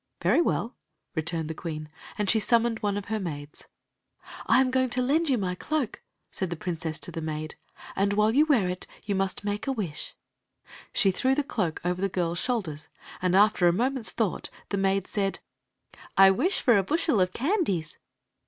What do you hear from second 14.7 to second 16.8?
maid said;" I wish for